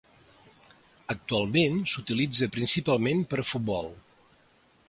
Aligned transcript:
Actualment 1.15 1.77
s'utilitza 1.93 2.51
principalment 2.57 3.25
per 3.35 3.41
a 3.45 3.49
futbol. 3.51 3.93